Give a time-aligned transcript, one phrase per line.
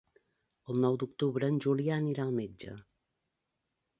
[0.73, 2.75] El nou d'octubre en Julià anirà al metge.